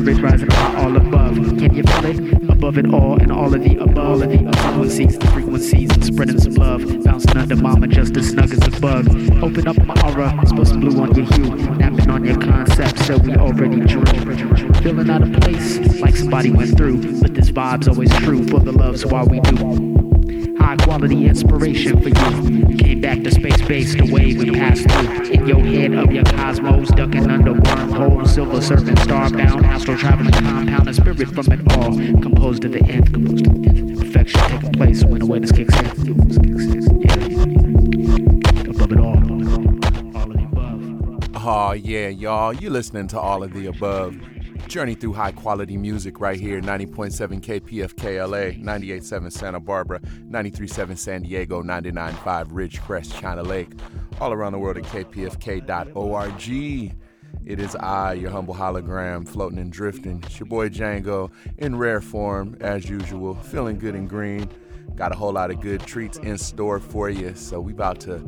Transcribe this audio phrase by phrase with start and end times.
[0.00, 1.34] spirit rising all above.
[1.34, 2.50] Can you feel it?
[2.50, 3.98] Above it all and all of the above.
[3.98, 6.82] All of the frequencies, the frequencies, and spreading some love.
[7.04, 9.08] Bouncing under mama just as snug as a bug.
[9.42, 11.54] Open up my aura, supposed some blue on your hue.
[11.76, 14.04] Napping on your concepts that we already drew.
[14.82, 17.20] Feeling out of place, like somebody went through.
[17.20, 19.87] But this vibe's always true for the love's why we do
[20.68, 22.76] high quality inspiration for you.
[22.76, 25.32] Came back to space base, the way we passed through.
[25.32, 30.86] In your head of your cosmos, ducking under wormholes, silver serpent, starbound, astral traveling compound,
[30.86, 33.98] a spirit from it all, composed of the end, composed of the end.
[33.98, 36.28] Perfection taking place when awareness kicks in.
[41.50, 42.52] Oh, yeah, y'all.
[42.52, 44.14] You listening to all of the above.
[44.68, 51.22] Journey through high quality music right here 90.7 KPFK LA, 98.7 Santa Barbara, 93.7 San
[51.22, 53.70] Diego, 99.5 Ridgecrest, China Lake,
[54.20, 56.48] all around the world at kpfk.org.
[57.46, 60.22] It is I, your humble hologram, floating and drifting.
[60.26, 64.50] It's your boy Django in rare form, as usual, feeling good and green.
[64.96, 68.22] Got a whole lot of good treats in store for you, so we about to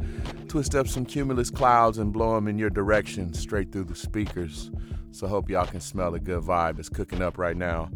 [0.48, 4.70] twist up some cumulus clouds and blow them in your direction straight through the speakers.
[5.12, 7.90] So hope y'all can smell the good vibe that's cooking up right now.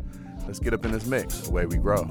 [0.47, 2.05] Let's get up in this mix, the way we grow.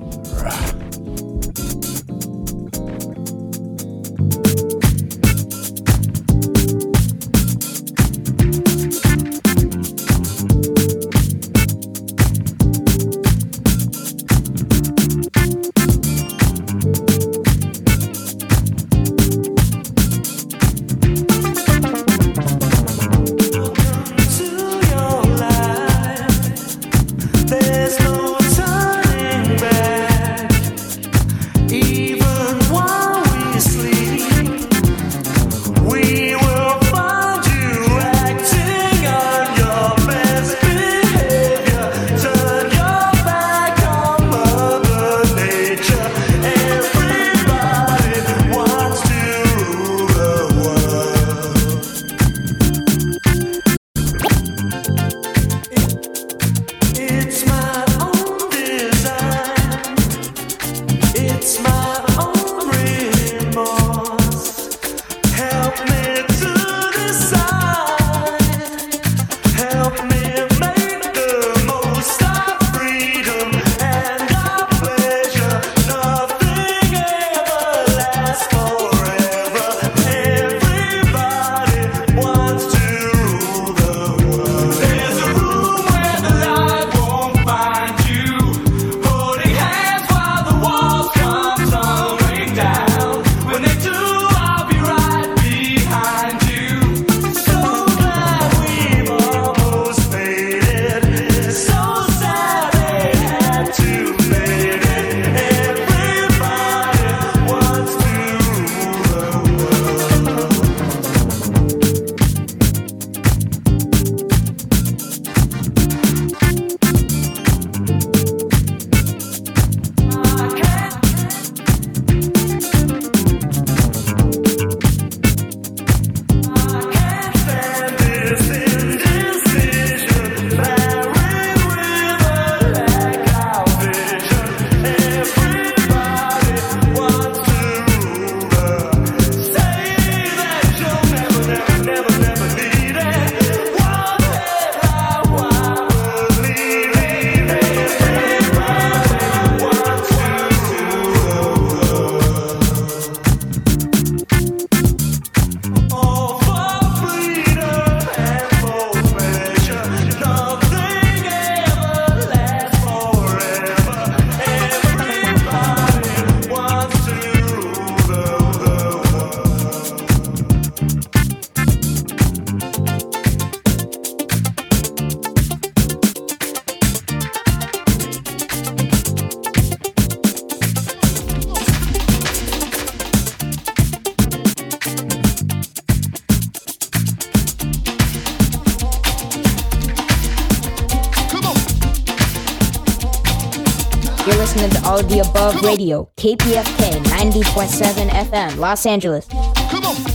[195.74, 199.28] Radio, KPFK 90.7 FM, Los Angeles.
[199.32, 200.13] Man,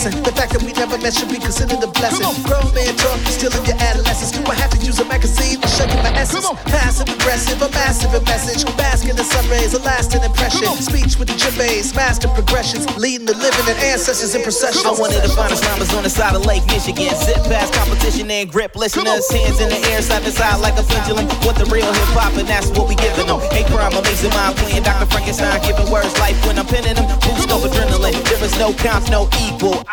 [0.00, 0.24] understand when you're testing.
[0.24, 2.24] The fact that we never met should be considered a blessing.
[2.44, 4.32] Grown man talk, you still in your adolescence.
[4.32, 6.46] Do I have to use a magazine to show you my essence?
[6.64, 7.58] Passive aggressive.
[7.60, 8.64] passive, a massive message.
[8.76, 10.66] Bask in the sun rays, a lasting impression.
[10.80, 14.86] Speech with the djembes, master progressions, leading the living and ancestors in procession.
[14.86, 17.12] I wanted to find the rhymers on the side of Lake Michigan.
[17.14, 19.28] Zip past competition and grip listeners.
[19.30, 21.26] Hands in the air, side to side like a pendulum.
[21.44, 23.40] What the real hip hop, and that's what we giving them.
[23.52, 25.06] Hey, crime, amazing mind playing Dr.
[25.06, 27.06] Frankenstein, giving words life when I'm penning them.
[27.20, 28.16] Boost of adrenaline.
[28.30, 29.84] There is no comp, no equal.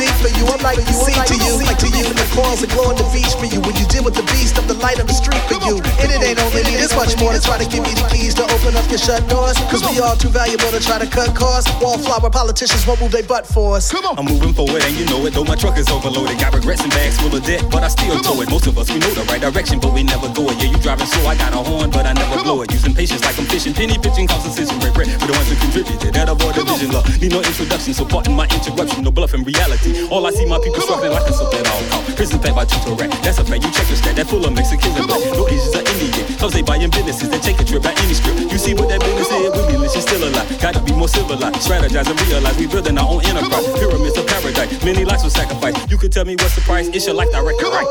[0.00, 0.46] Deep for you.
[0.46, 1.69] I'm like the sea to you.
[2.40, 3.60] Like to you, the corals that glow on the beach for you.
[3.60, 5.76] When you deal with the beast, I'm the light on the street for you.
[6.00, 8.34] And it ain't only me, there's much more to try to give me the keys
[8.40, 9.56] to open up your shut doors.
[9.68, 11.68] Cause we all too valuable to try to cut costs.
[11.80, 13.92] Wallflower politicians won't move their butt for us.
[13.92, 16.38] I'm moving forward and you know it, though my truck is overloaded.
[16.40, 18.48] Got regrets and bags full of debt, but I still tow it.
[18.50, 20.56] Most of us, we know the right direction, but we never go it.
[20.62, 22.72] Yeah, you driving slow, I got a horn, but I never blow it.
[22.72, 23.74] Using patience like I'm fishing.
[23.74, 26.14] Penny pitching cause decision regret for the ones who contributed.
[26.14, 27.06] That avoid the division, love.
[27.20, 29.04] Need no introduction, so pardon my interruption.
[29.04, 30.08] No bluff in reality.
[30.08, 32.29] All I see my people struggling like a soap at all cost.
[32.38, 32.64] By.
[33.22, 33.64] That's a fact.
[33.64, 35.20] You check your stat, that full of Mexicans and black.
[35.32, 36.38] No Asians or Indian.
[36.38, 38.38] Cause they buying businesses they take a trip at any strip.
[38.38, 39.50] You see what that business is?
[39.50, 40.46] We millions, she's still alive.
[40.60, 41.56] Gotta be more civilized.
[41.56, 43.66] Strategize and realize we building our own enterprise.
[43.78, 44.84] Pyramids of paradise.
[44.84, 45.90] Many lives were sacrificed.
[45.90, 46.88] You could tell me what's the price?
[46.88, 47.86] It's your life director, right?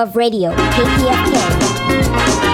[0.00, 2.49] Above Radio, KPFK.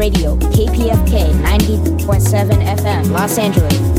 [0.00, 3.89] Radio, KPFK 90.7 FM, Los Angeles.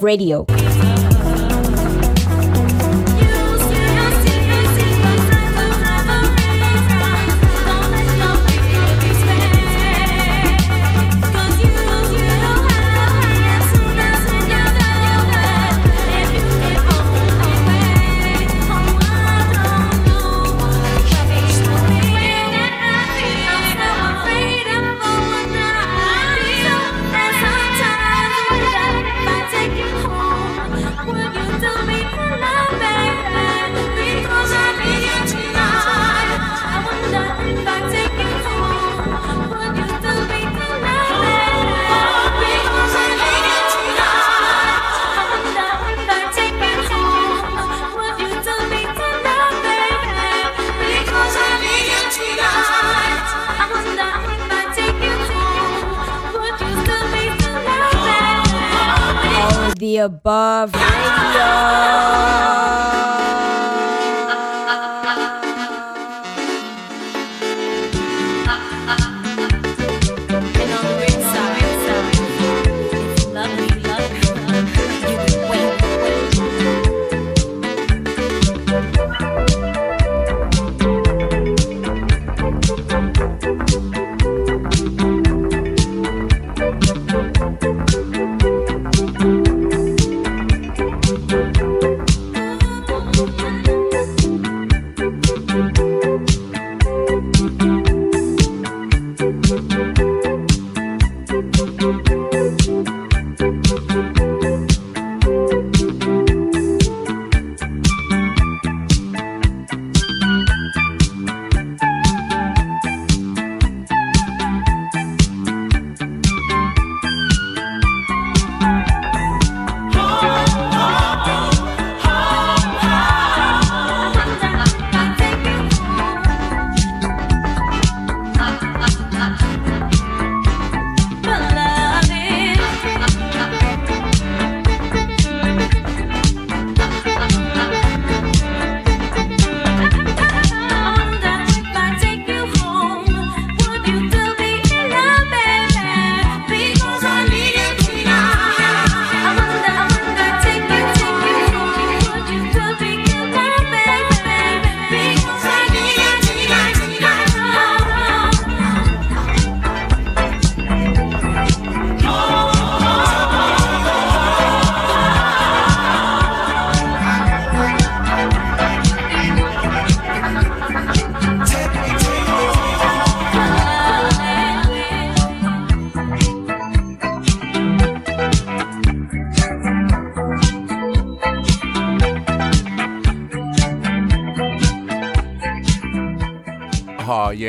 [0.00, 0.46] Radio.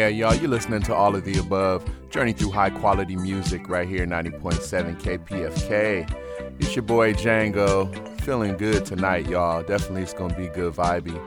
[0.09, 0.35] Yeah, y'all.
[0.35, 1.85] You're listening to all of the above.
[2.09, 6.59] Journey through high quality music right here, 90.7 KPFK.
[6.59, 8.19] It's your boy Django.
[8.19, 9.63] Feeling good tonight, y'all.
[9.63, 11.17] Definitely it's to be good vibey.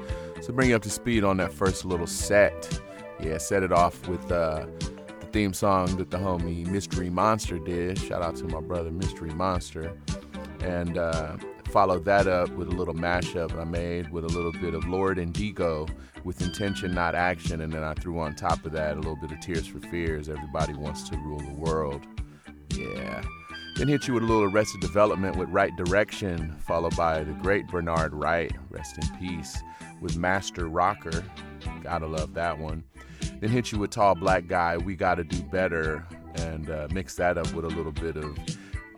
[0.42, 2.78] So bring you up to speed on that first little set.
[3.18, 4.66] Yeah, set it off with uh,
[5.20, 7.98] the theme song that the homie Mystery Monster did.
[7.98, 9.96] Shout out to my brother Mystery Monster.
[10.60, 14.74] And uh, followed that up with a little mashup I made with a little bit
[14.74, 15.86] of Lord Indigo
[16.26, 17.60] with intention, not action.
[17.60, 20.28] And then I threw on top of that a little bit of Tears for Fears.
[20.28, 22.04] Everybody wants to rule the world.
[22.70, 23.22] Yeah.
[23.76, 27.68] Then hit you with a little Arrested Development with Right Direction, followed by the great
[27.68, 29.62] Bernard Wright, rest in peace,
[30.00, 31.22] with Master Rocker.
[31.82, 32.82] Gotta love that one.
[33.40, 37.38] Then hit you with Tall Black Guy, We Gotta Do Better, and uh, mix that
[37.38, 38.36] up with a little bit of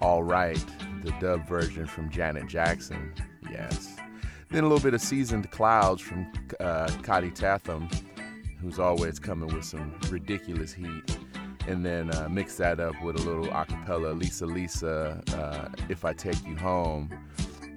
[0.01, 0.65] All Right,
[1.03, 3.13] the dub version from Janet Jackson.
[3.51, 3.98] Yes.
[4.51, 6.27] Then a little bit of Seasoned Clouds from
[6.59, 7.89] uh, Kaidi Tatham,
[8.61, 11.19] who's always coming with some ridiculous heat.
[11.67, 16.15] And then uh, mix that up with a little acapella Lisa Lisa, uh, If I
[16.15, 17.11] Take You Home.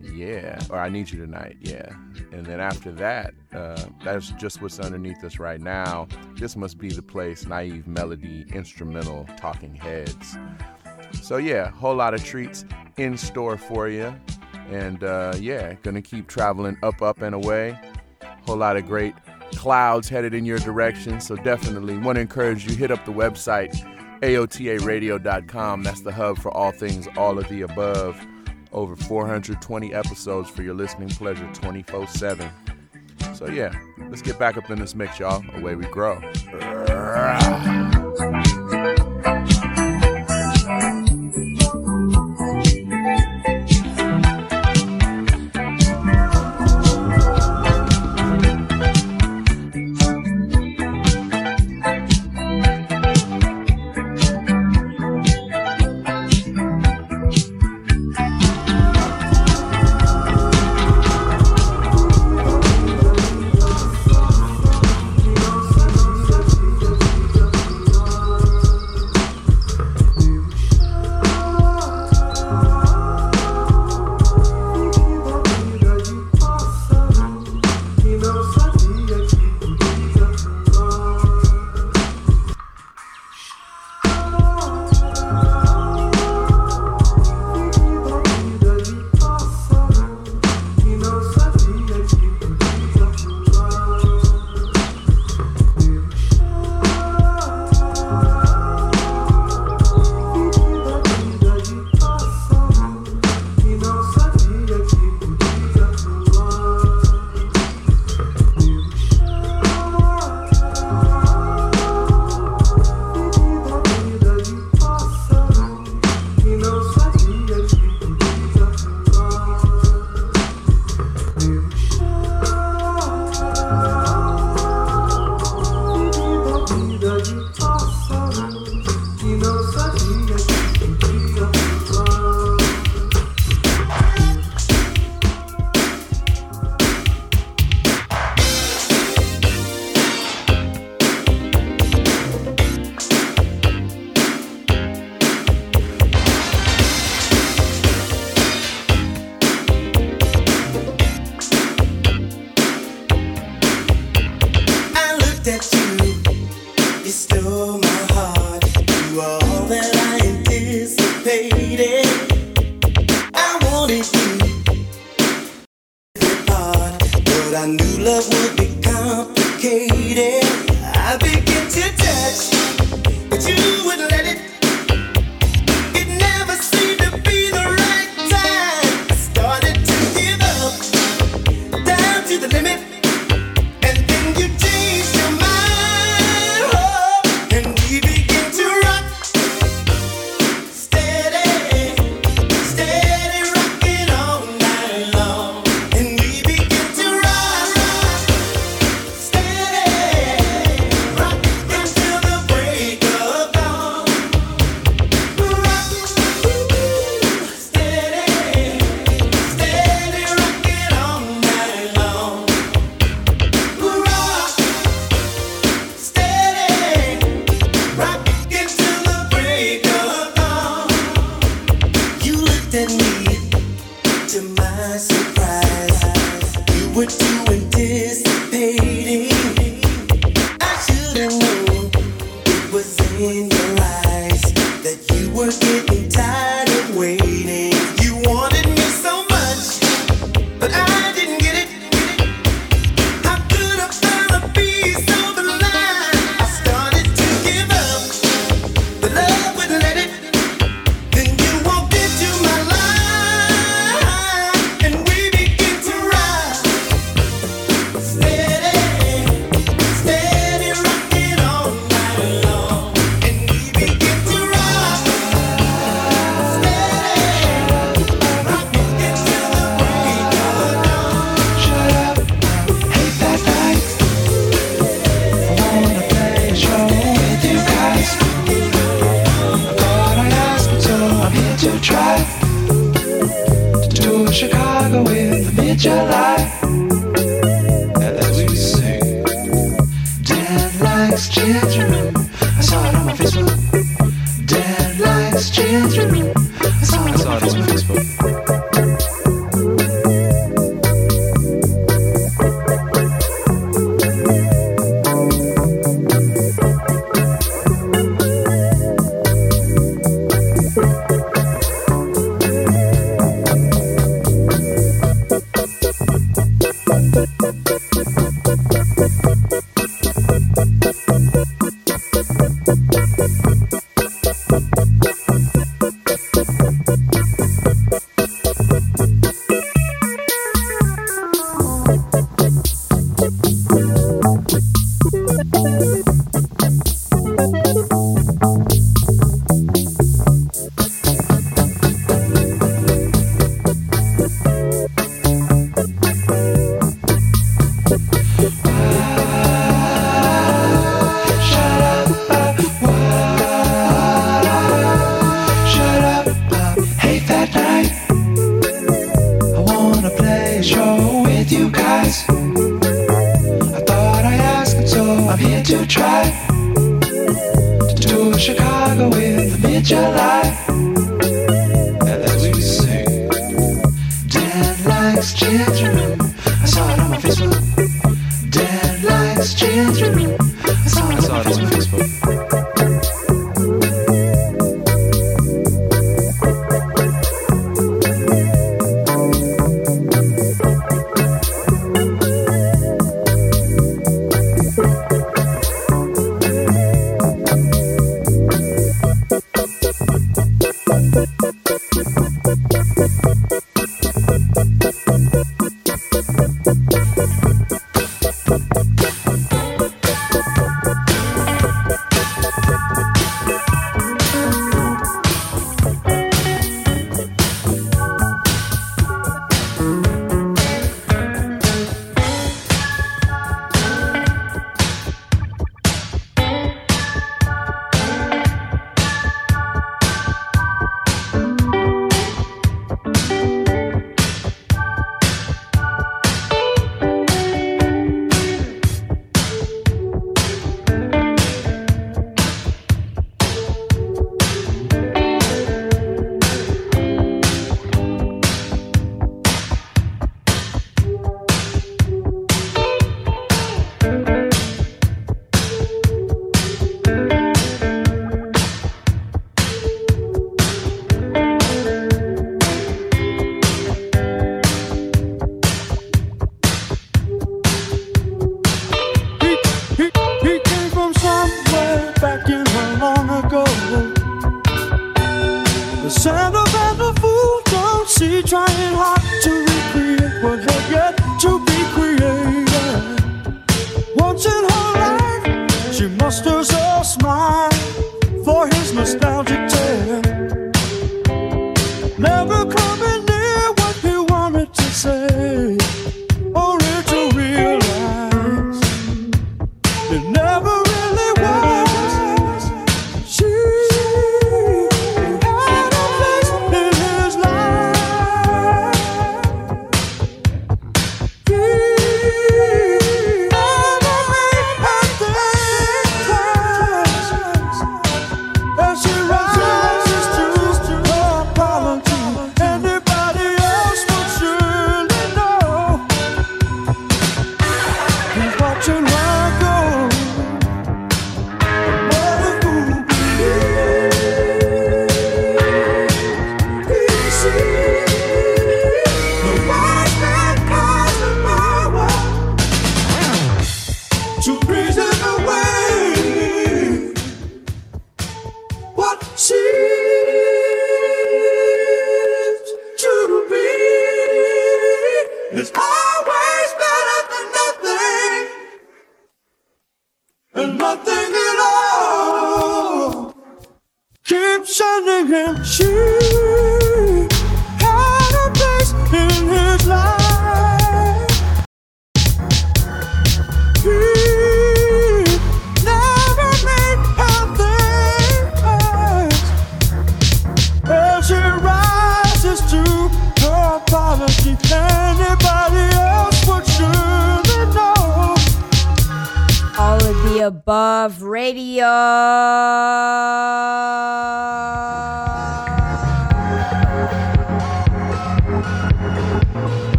[0.00, 0.58] Yeah.
[0.70, 1.58] Or I Need You Tonight.
[1.60, 1.90] Yeah.
[2.32, 6.08] And then after that, uh, that's just what's underneath us right now.
[6.34, 10.38] This must be the place Naive Melody, instrumental, talking heads.
[11.22, 12.64] So, yeah, whole lot of treats
[12.96, 14.14] in store for you.
[14.70, 17.78] And uh, yeah, gonna keep traveling up, up, and away.
[18.46, 19.14] Whole lot of great
[19.52, 21.20] clouds headed in your direction.
[21.20, 23.74] So definitely want to encourage you hit up the website
[24.20, 25.82] aotaradio.com.
[25.82, 28.20] That's the hub for all things all of the above.
[28.72, 32.50] Over 420 episodes for your listening pleasure 24/7.
[33.34, 33.72] So yeah,
[34.10, 35.44] let's get back up in this mix, y'all.
[35.56, 36.20] Away we grow.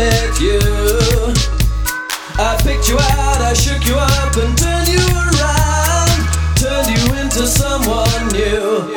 [0.00, 0.60] met you.
[2.40, 6.16] I picked you out, I shook you up, and turned you around.
[6.56, 8.88] Turned you into someone new.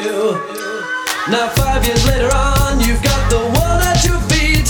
[1.28, 4.68] Now, five years later on, you've got the world at your feet.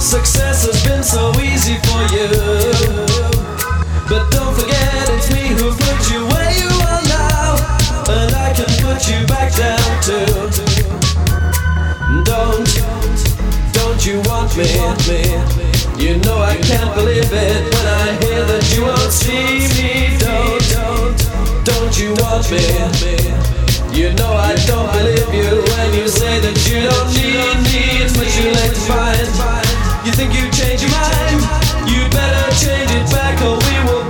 [0.00, 2.30] Success has been so easy for you.
[4.08, 7.60] But don't forget, it's me who put you where you are now.
[8.16, 10.32] And I can put you back down too.
[12.24, 12.68] Don't,
[13.76, 15.73] don't you want me?
[16.04, 20.12] You know I can't believe it when I hear that you won't see me.
[20.20, 21.16] Don't, don't,
[21.64, 22.60] don't you want me?
[23.88, 28.04] You know I don't believe you when you say that you don't need me.
[28.04, 30.04] It's much too like to find.
[30.04, 31.40] You think you change your mind?
[31.88, 34.03] You better change it back or we will.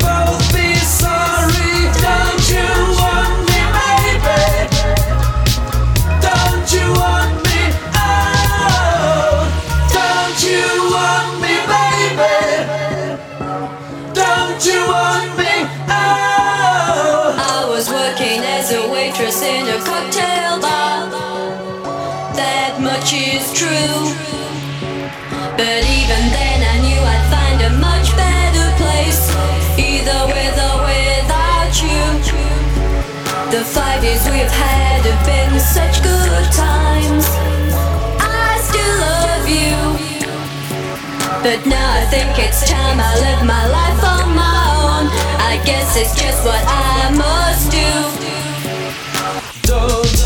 [41.45, 45.13] But now I think it's time I live my life on my own.
[45.45, 47.85] I guess it's just what I must do.
[49.69, 50.17] Don't,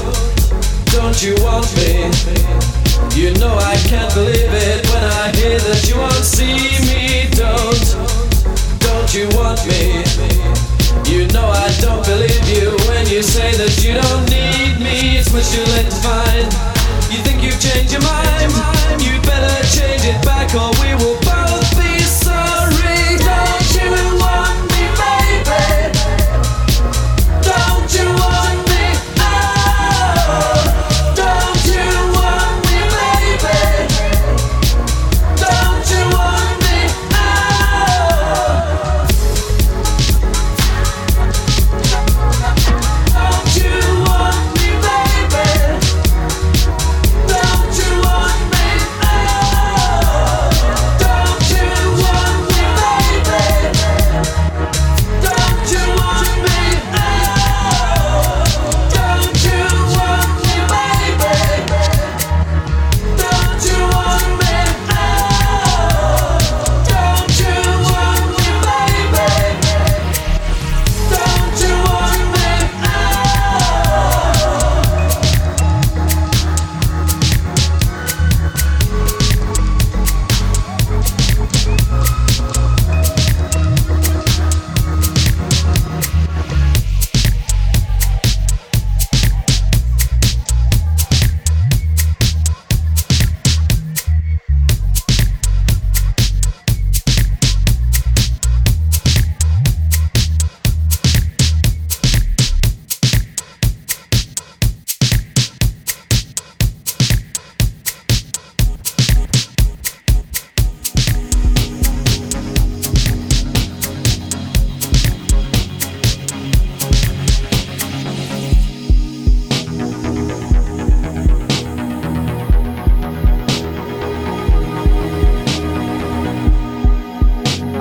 [0.95, 2.07] don't you want me?
[3.19, 7.27] You know I can't believe it when I hear that you won't see me.
[7.35, 7.83] Don't,
[8.79, 10.07] don't you want me?
[11.11, 15.19] You know I don't believe you when you say that you don't need me.
[15.19, 16.78] It's much too late to find.
[17.11, 18.53] You think you've changed your mind?
[19.01, 21.68] You'd better change it back or we will both.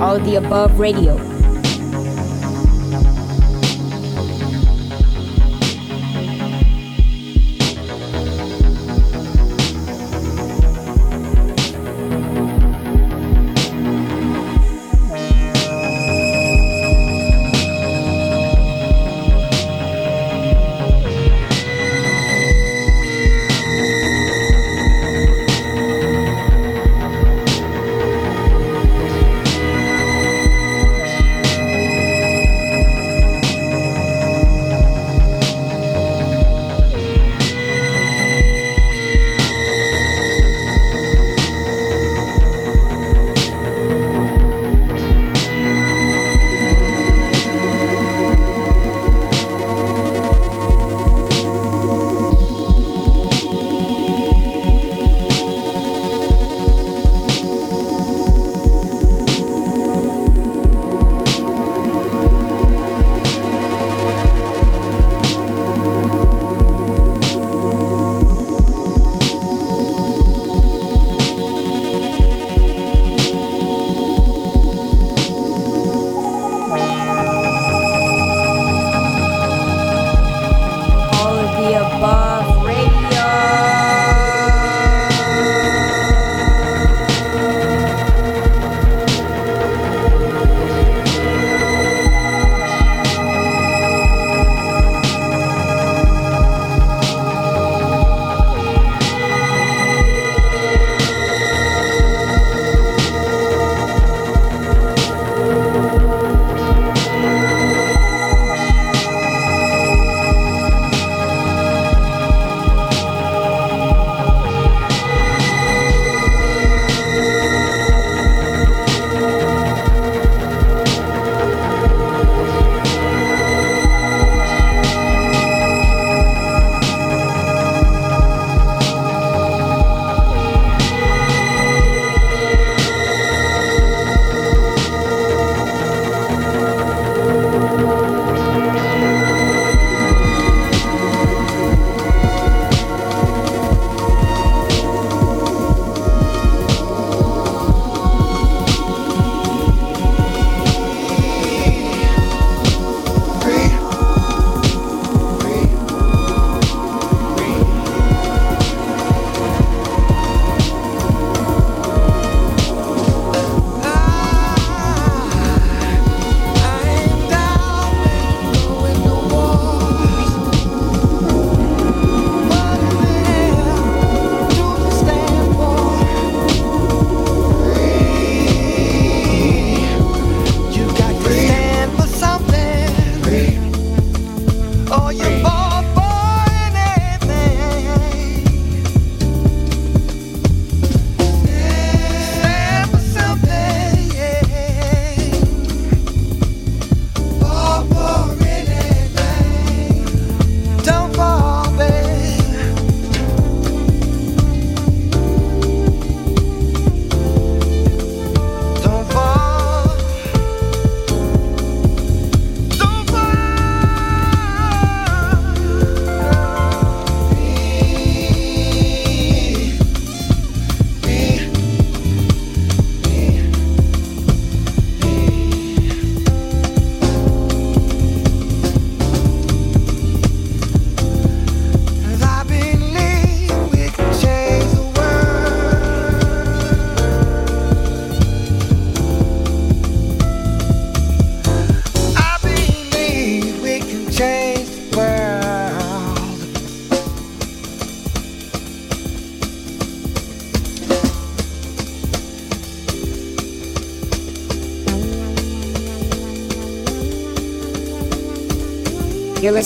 [0.08, 1.37] All the Above Radio.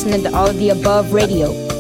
[0.05, 1.72] Listening to All of the Above Radio.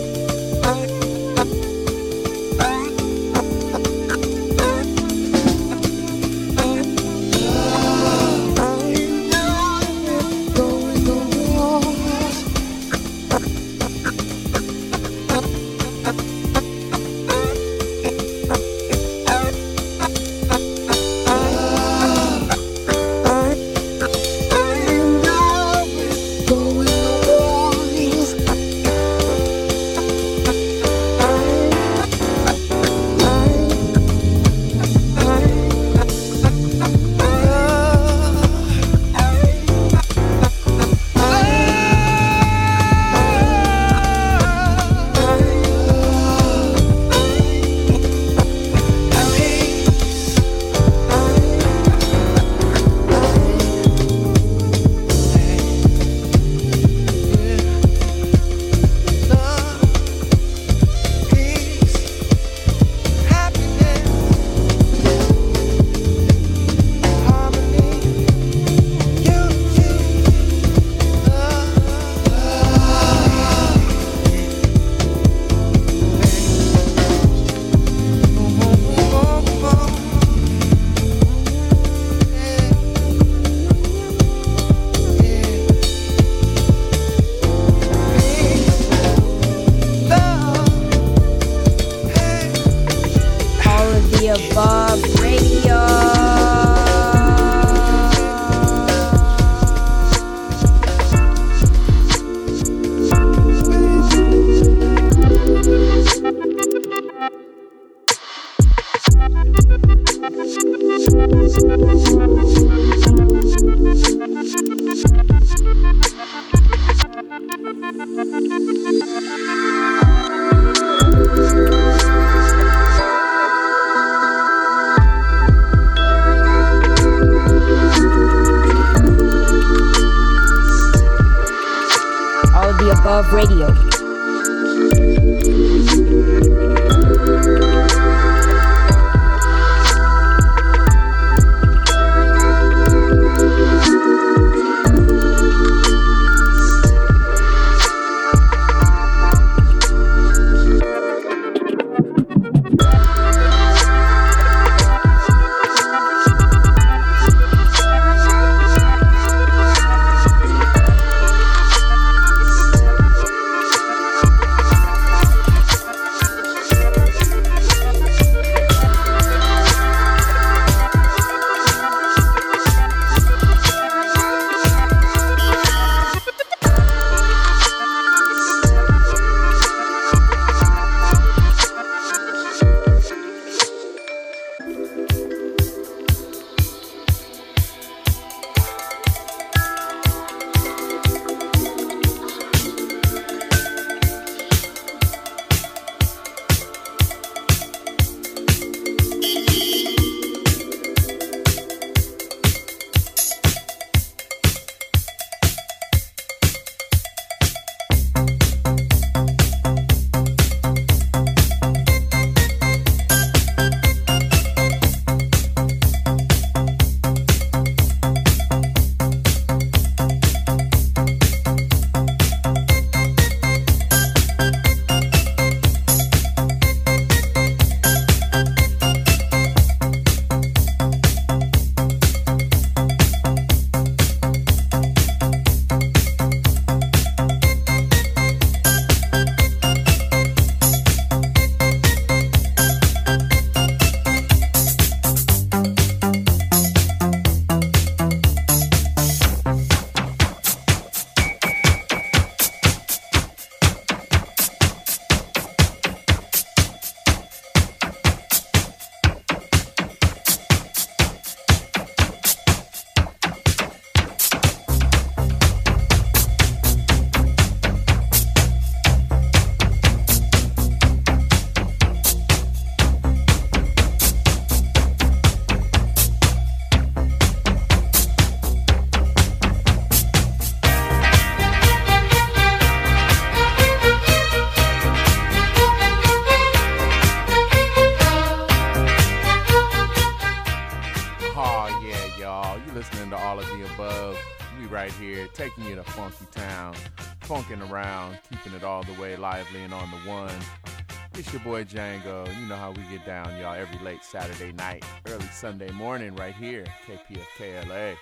[305.43, 307.97] Sunday morning, right here, KPFK LA.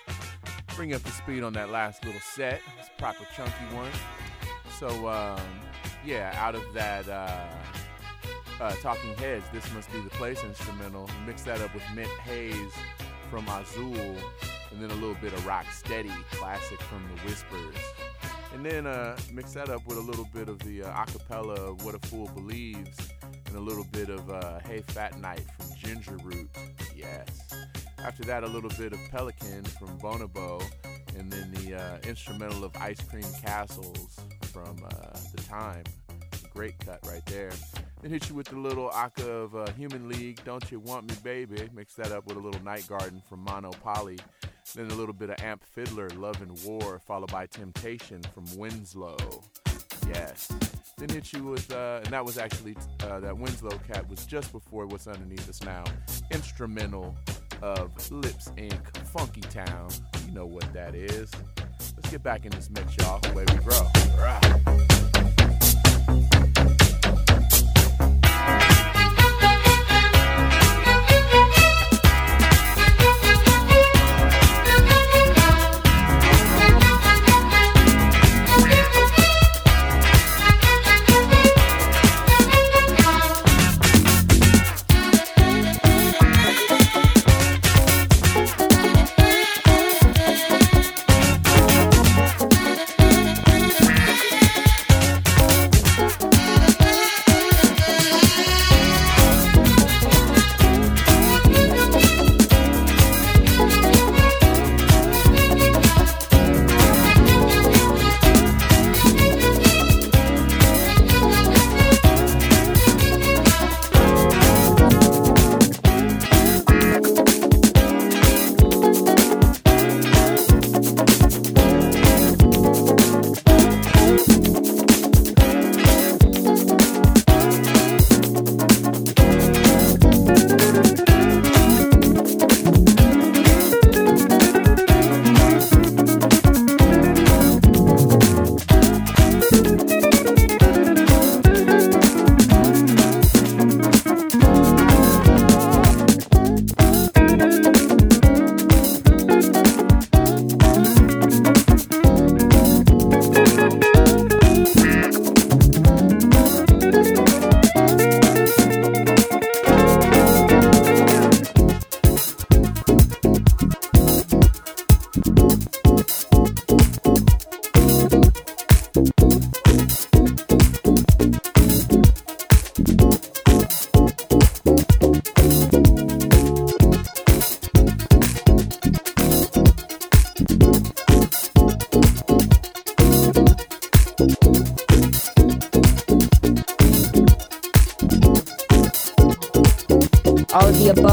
[0.75, 2.61] Bring up the speed on that last little set.
[2.77, 3.89] It's a proper chunky one.
[4.77, 5.41] So, um,
[6.05, 7.47] yeah, out of that uh,
[8.61, 12.73] uh, Talking Heads, This Must Be the Place instrumental, mix that up with Mint Hayes
[13.31, 17.75] from Azul, and then a little bit of Rock Steady, classic from The Whispers.
[18.53, 21.83] And then uh, mix that up with a little bit of the uh, acapella of
[21.83, 23.11] What a Fool Believes
[23.51, 26.49] and a little bit of uh, Hey Fat Night from Ginger Root.
[26.95, 27.27] Yes.
[27.99, 30.63] After that, a little bit of Pelican from Bonobo,
[31.17, 34.21] and then the uh, instrumental of Ice Cream Castles
[34.53, 35.83] from uh, The Time.
[36.53, 37.51] Great cut right there.
[38.01, 41.15] Then hit you with the little aka of uh, Human League, Don't You Want Me
[41.21, 41.69] Baby.
[41.73, 44.17] Mix that up with a little Night Garden from Mono Poly.
[44.75, 49.17] Then a little bit of Amp Fiddler, Love and War, followed by Temptation from Winslow.
[50.07, 50.51] Yes.
[50.97, 54.51] Then hit you with, uh, and that was actually, uh, that Winslow cat was just
[54.51, 55.83] before What's Underneath Us Now.
[56.31, 57.15] Instrumental
[57.61, 58.97] of Lips Inc.
[59.07, 59.89] Funky Town.
[60.27, 61.31] You know what that is.
[61.57, 63.19] Let's get back in this mix, y'all.
[63.19, 64.90] The way we grow.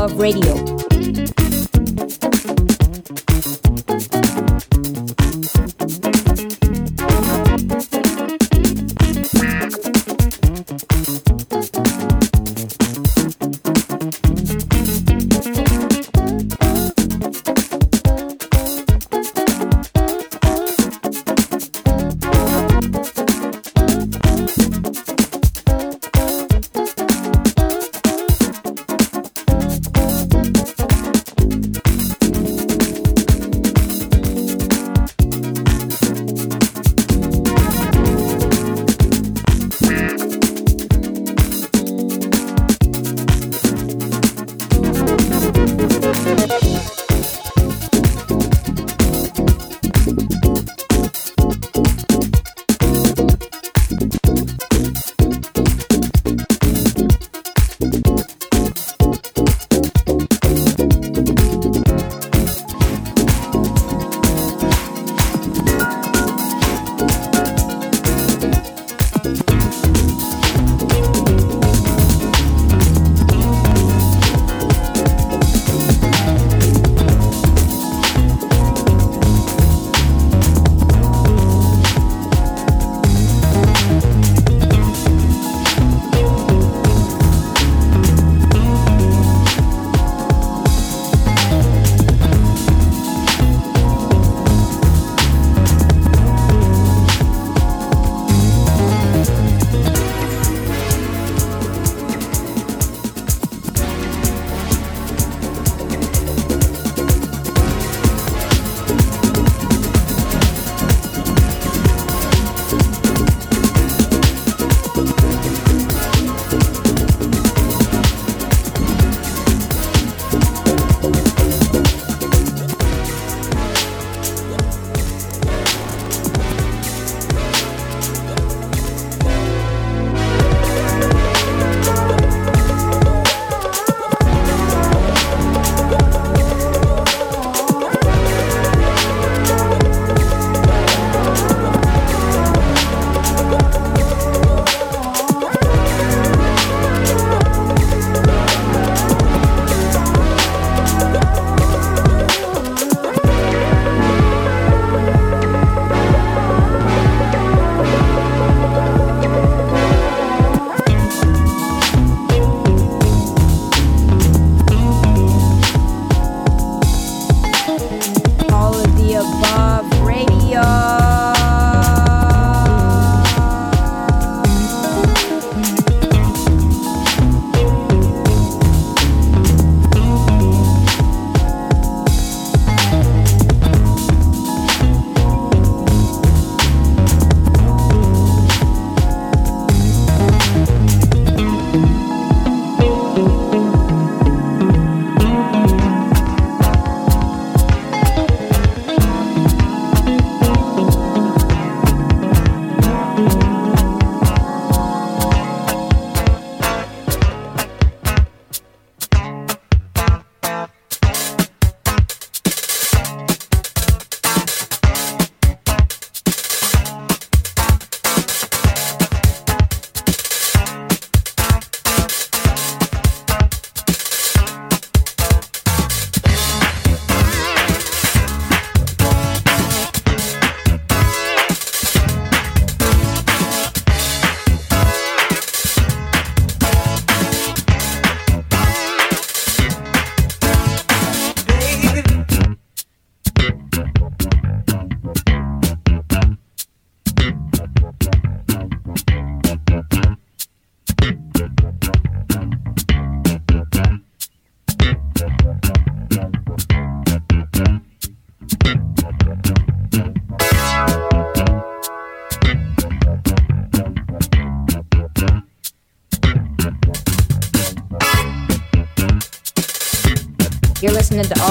[0.08, 0.67] Above Radio.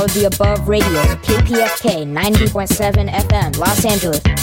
[0.06, 4.37] The above radio, KPFK 90.7 FM, Los Angeles.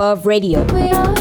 [0.00, 1.19] Above Radio.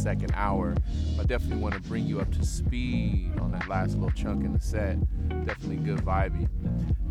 [0.00, 0.74] Second hour.
[1.18, 4.54] I definitely want to bring you up to speed on that last little chunk in
[4.54, 4.96] the set.
[5.44, 6.48] Definitely good vibey.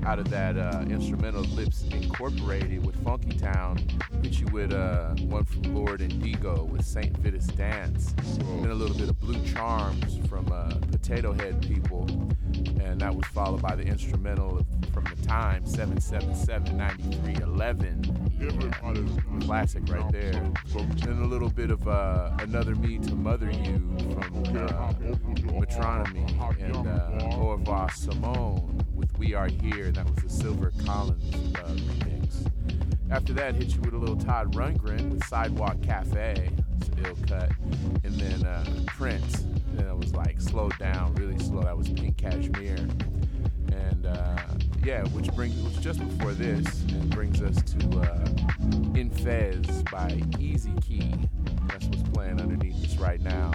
[0.04, 3.78] Out of that uh, instrumental Lipps Incorporated with Funky Town,
[4.24, 7.16] hit you with uh, one from Lord Indigo with St.
[7.18, 8.16] Vitus Dance.
[8.40, 12.08] Then a little bit of Blue Charms from uh, Potato Head People.
[12.82, 18.28] And that was followed by the instrumental from the time 777 93 11 yeah,
[19.42, 20.32] classic right there.
[20.32, 24.94] Then a little bit of uh, another me to mother you from uh,
[25.60, 29.92] Metronomy and uh, Au revoir Simone with We Are Here.
[29.92, 32.46] That was the Silver Collins uh, remix.
[33.12, 36.52] After that, hit you with a little Todd Rundgren with Sidewalk Cafe.
[36.78, 37.52] It's ill cut.
[38.04, 39.46] And then uh, Prince.
[39.74, 41.64] Then it was like slowed down, really slow.
[41.64, 42.78] That was Pink Cashmere.
[43.72, 44.38] And uh,
[44.84, 50.21] yeah, which brings which just before this and brings us to uh, In Fez by
[50.39, 51.13] Easy Key.
[51.67, 53.51] That's what's playing underneath us right now.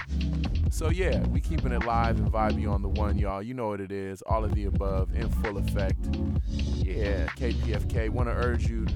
[0.71, 3.43] So yeah, we keeping it live and vibey on the one, y'all.
[3.43, 4.23] You know what it is.
[4.23, 6.17] All of the above in full effect.
[6.49, 8.11] Yeah, KPFK.
[8.11, 8.87] Want to urge you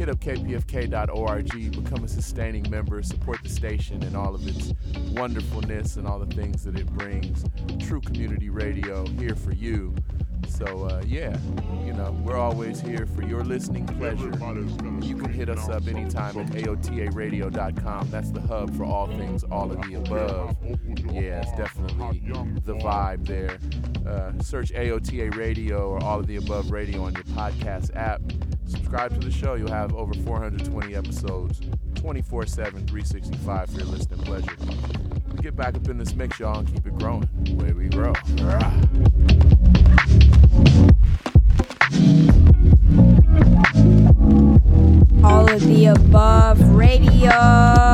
[0.00, 4.72] hit up kpfk.org, become a sustaining member, support the station and all of its
[5.12, 7.44] wonderfulness and all the things that it brings.
[7.78, 9.94] True community radio here for you.
[10.50, 11.36] So uh, yeah,
[11.84, 14.30] you know, we're always here for your listening pleasure.
[15.00, 18.10] You can hit us up anytime at aotaradio.com.
[18.10, 20.56] That's the hub for all things all of the above.
[21.10, 22.20] Yeah, it's definitely
[22.64, 23.58] the vibe there.
[24.06, 28.20] Uh, search AOTA Radio or all of the above radio on your podcast app.
[28.70, 29.54] Subscribe to the show.
[29.54, 31.60] You'll have over 420 episodes,
[31.96, 34.56] 24 7, 365 for your listening pleasure.
[35.42, 37.28] Get back up in this mix, y'all, and keep it growing.
[37.42, 38.12] the way we grow.
[45.24, 47.89] All of the above radio.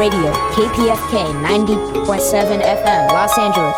[0.00, 1.12] Radio, KPFK
[1.42, 3.69] 90.7 FM, Los Angeles.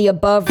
[0.00, 0.48] The above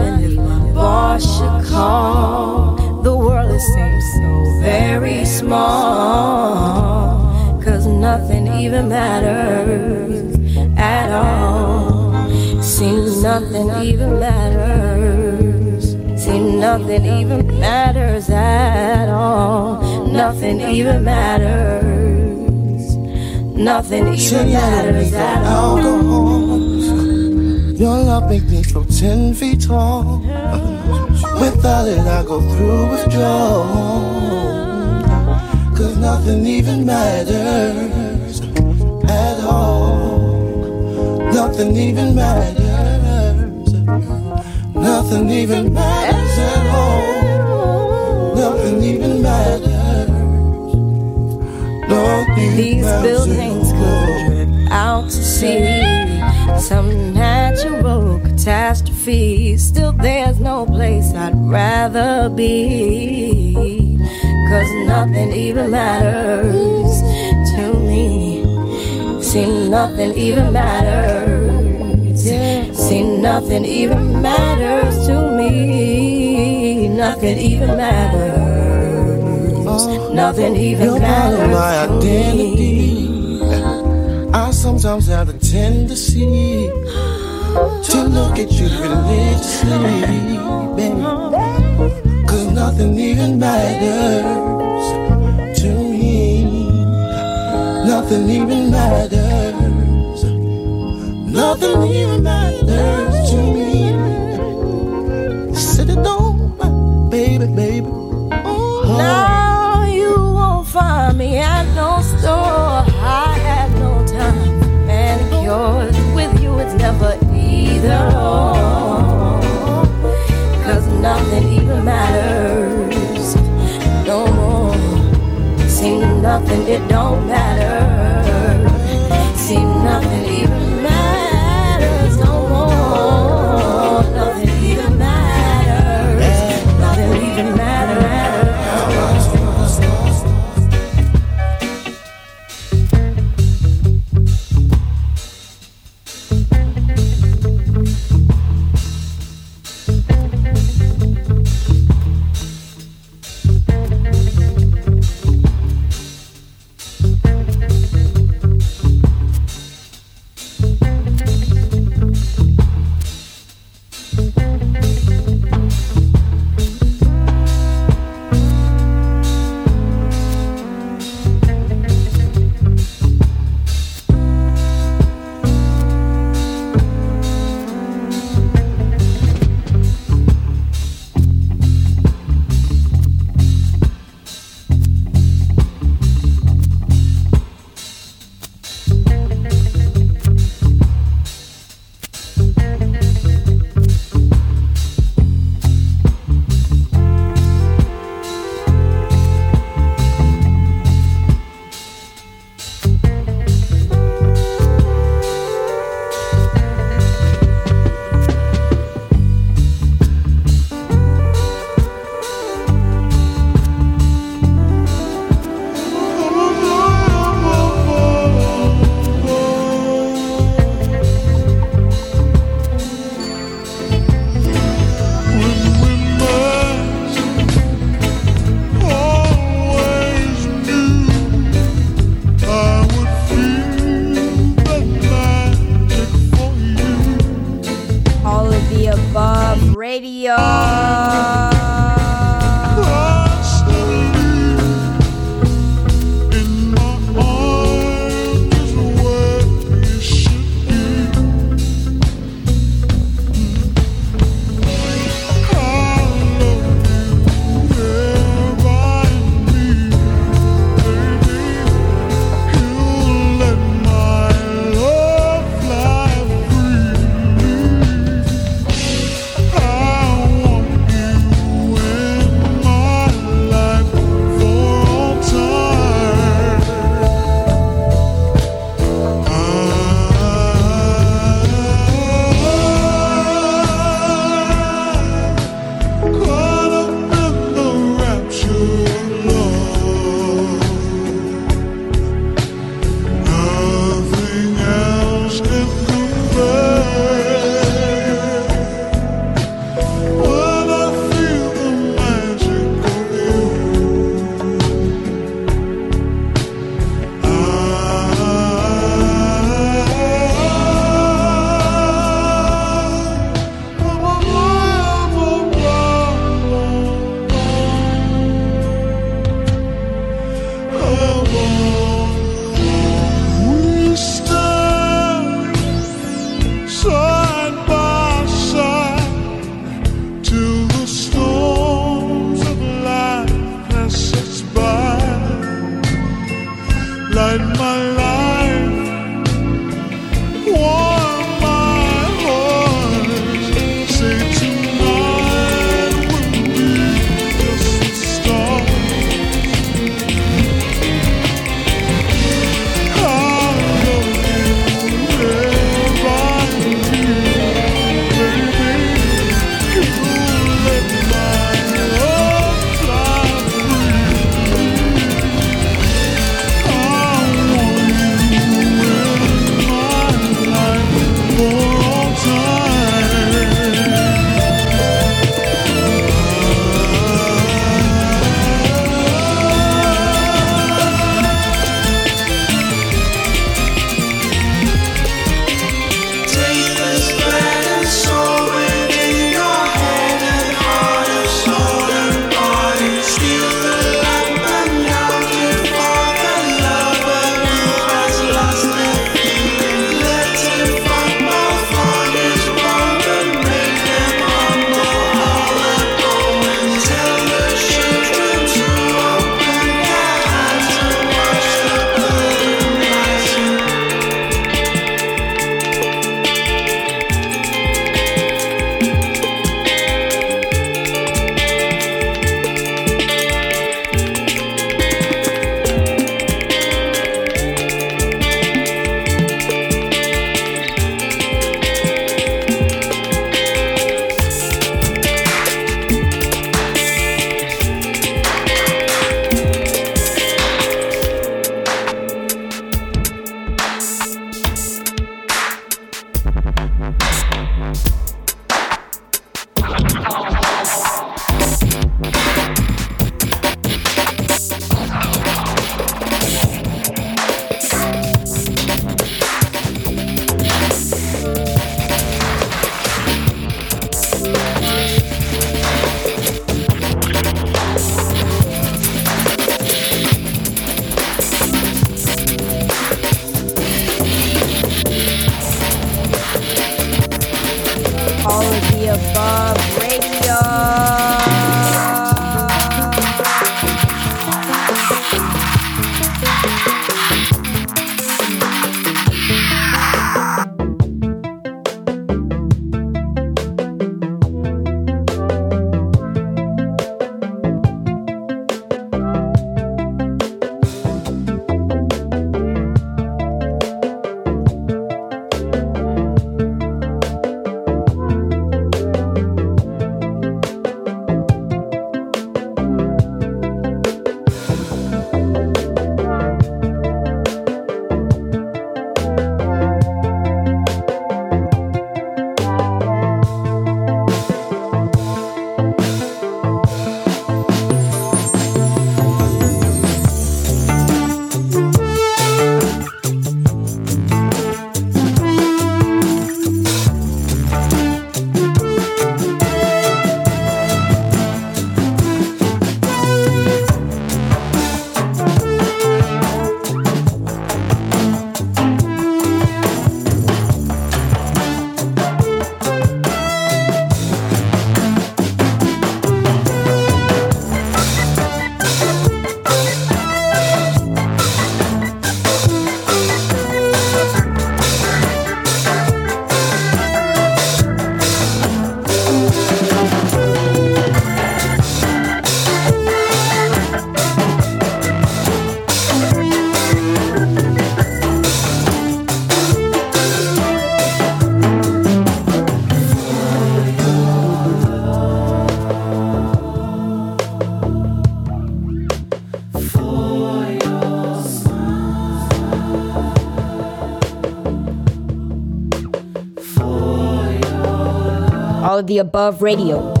[598.91, 600.00] the Above Radio.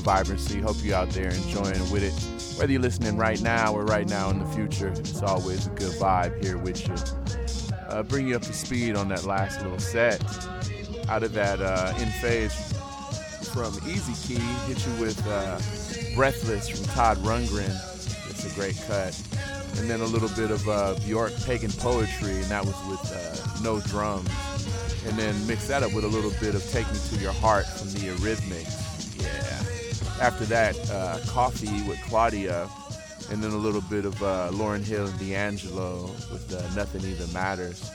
[0.00, 0.60] Vibrancy.
[0.60, 2.58] Hope you out there enjoying with it.
[2.58, 5.92] Whether you're listening right now or right now in the future, it's always a good
[5.92, 6.94] vibe here with you.
[7.88, 10.22] Uh, bring you up to speed on that last little set.
[11.08, 12.54] Out of that uh, in phase
[13.52, 15.58] from Easy Key, hit you with uh,
[16.14, 17.74] Breathless from Todd Rundgren.
[18.30, 19.20] It's a great cut.
[19.78, 23.62] And then a little bit of uh, Bjork Pagan Poetry, and that was with uh,
[23.62, 24.28] No Drums.
[25.06, 27.66] And then mix that up with a little bit of Take Me to Your Heart
[27.66, 28.59] from the Eurythmics.
[30.20, 32.68] After that, uh, Coffee with Claudia,
[33.30, 37.32] and then a little bit of uh, Lauryn Hill and D'Angelo with uh, Nothing Even
[37.32, 37.90] Matters.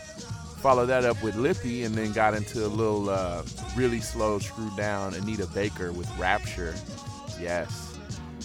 [0.58, 3.44] Followed that up with Lippy, and then got into a little uh,
[3.76, 6.74] really slow, screwed down Anita Baker with Rapture.
[7.40, 7.96] Yes.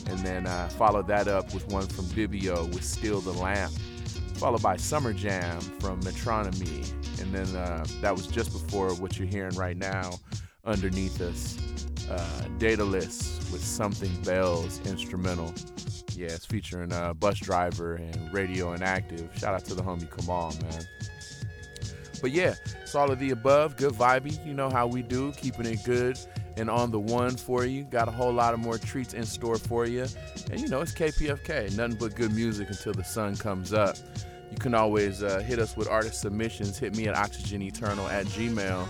[0.07, 3.73] And then uh, followed that up with one from Bibio with Steal the Lamp.
[4.35, 6.93] Followed by Summer Jam from Metronomy.
[7.23, 10.19] And then uh, that was just before what you're hearing right now
[10.67, 11.57] underneath us
[12.11, 15.53] uh, Daedelus with Something Bells instrumental.
[16.15, 19.29] Yeah, it's featuring uh, Busdriver and Radio Inactive.
[19.37, 20.83] Shout out to the homie Kamal, man.
[22.21, 23.77] But yeah, it's all of the above.
[23.77, 24.45] Good vibey.
[24.45, 26.19] You know how we do, keeping it good
[26.57, 27.85] and on the one for you.
[27.85, 30.07] Got a whole lot of more treats in store for you.
[30.51, 31.77] And you know, it's KPFK.
[31.77, 33.97] Nothing but good music until the sun comes up.
[34.51, 36.79] You can always uh, hit us with artist submissions.
[36.79, 38.89] Hit me at oxygeneternal at gmail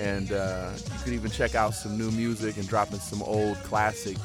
[0.00, 3.56] and uh, you can even check out some new music and drop in some old
[3.58, 4.16] classic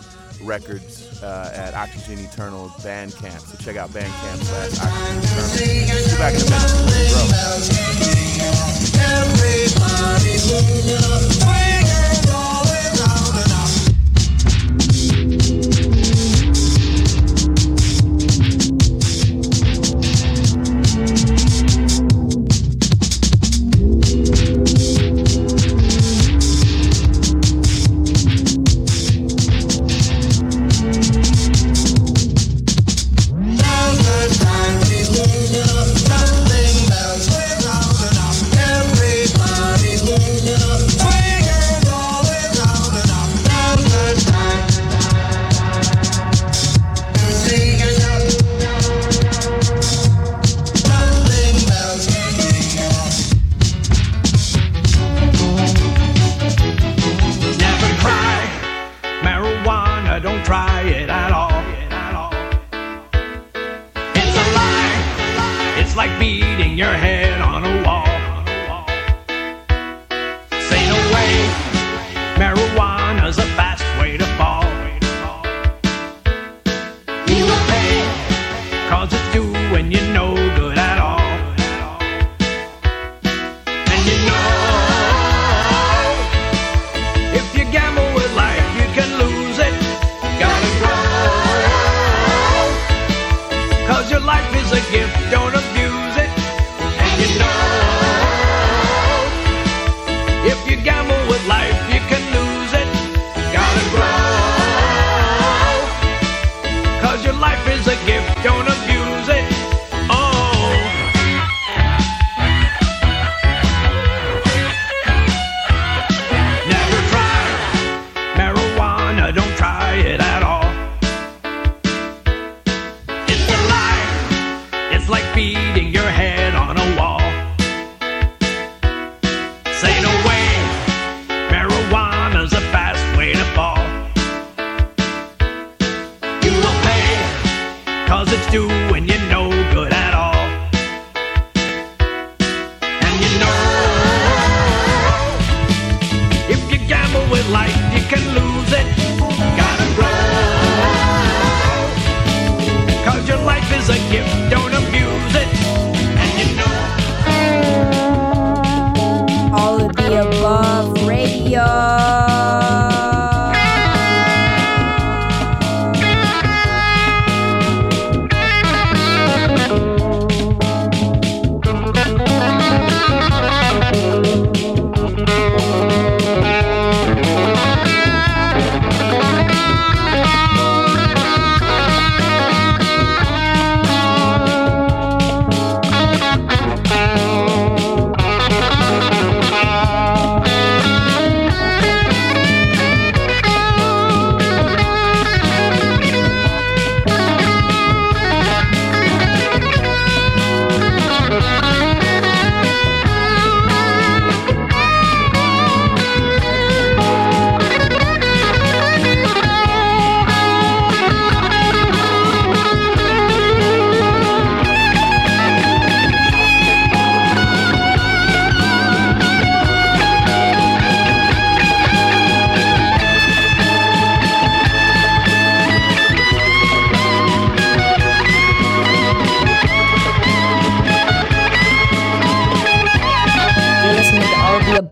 [0.41, 3.39] records uh, at Oxygen Eternal Bandcamp.
[3.39, 5.49] So check out Bandcamp slash Oxygen Eternal.
[5.49, 7.89] See back in a minute.
[10.49, 11.88] feeding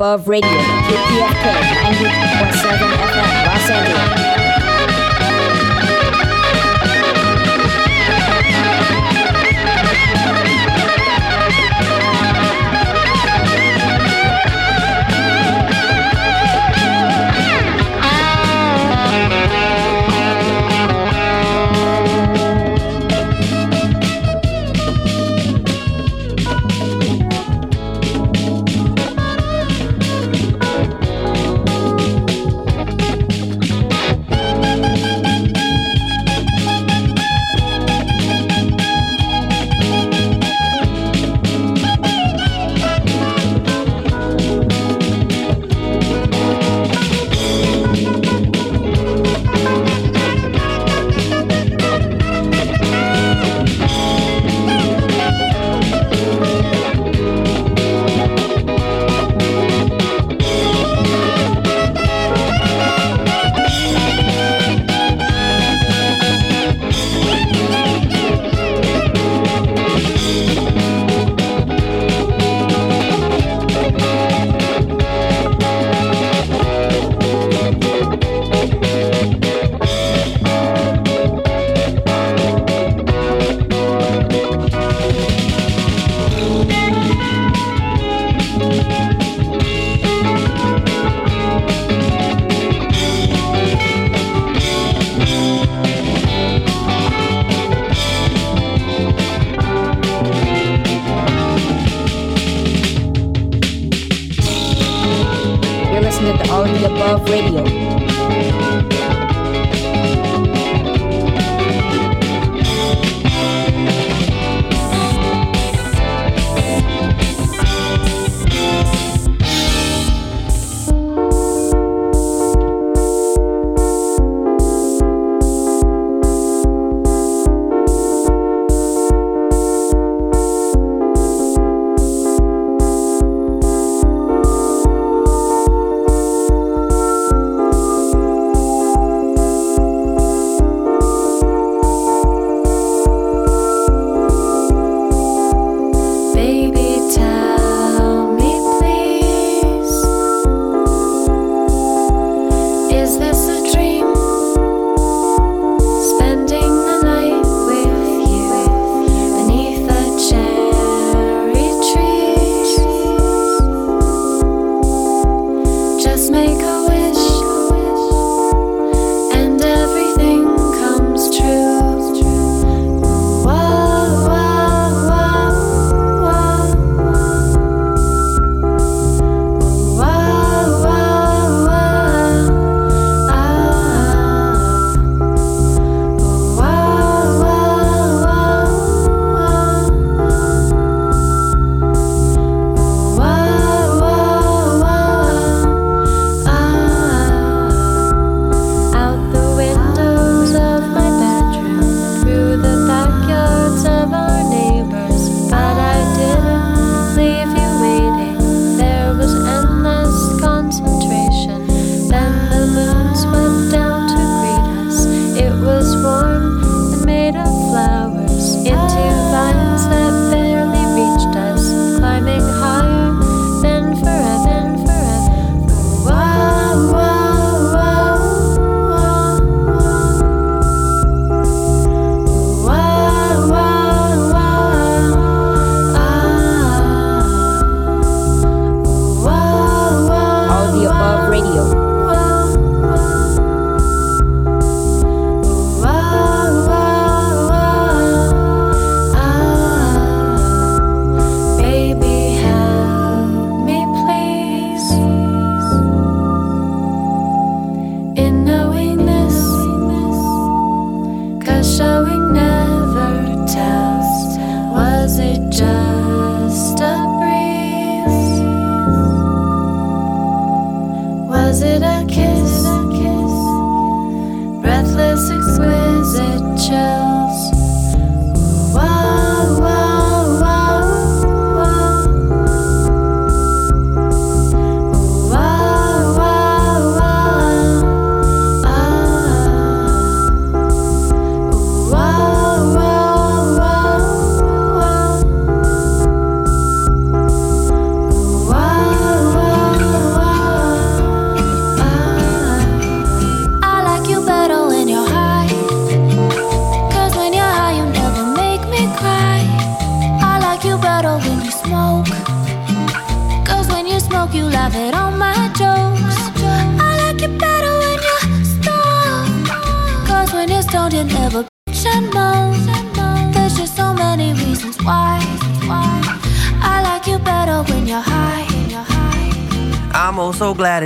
[0.07, 0.47] Above Radio,
[0.87, 1.45] KPFK
[1.83, 4.16] 90.7 FM, Los Angeles.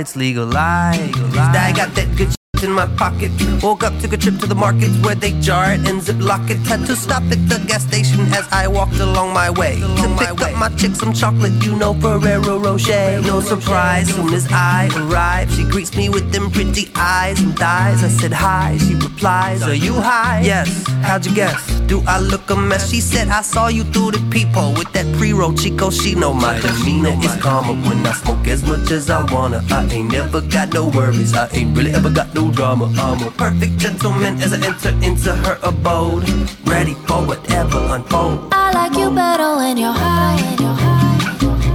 [0.02, 1.16] It's legalized.
[1.38, 3.30] I got that good shit in my pocket.
[3.62, 6.58] Woke up, took a trip to the markets where they jar it and ziplock it.
[6.66, 9.78] Had to stop at the gas station as I walked along my way.
[9.78, 13.22] To pick up my chick some chocolate, you know Ferrero Rocher.
[13.22, 18.02] No surprise, soon as I arrive, she greets me with them pretty eyes and thighs.
[18.02, 20.40] I said hi, she replies, Are you high?
[20.42, 20.68] Yes,
[21.06, 21.71] how'd you guess?
[21.92, 22.88] Do I look a mess?
[22.88, 25.90] She said, I saw you through the peephole with that pre-roll Chico.
[25.90, 29.62] She know my demeanor is calmer when I smoke as much as I wanna.
[29.70, 31.34] I ain't never got no worries.
[31.34, 32.86] I ain't really ever got no drama.
[32.96, 36.24] I'm a perfect gentleman as I enter into her abode,
[36.64, 38.48] ready for whatever unfolds.
[38.52, 40.40] I like you better when you're high.